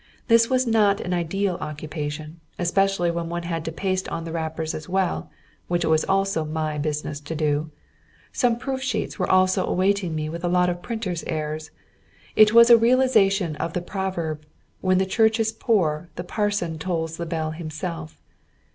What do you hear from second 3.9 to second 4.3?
on